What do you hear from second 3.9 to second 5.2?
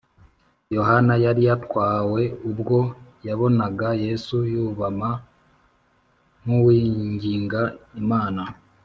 Yesu yubama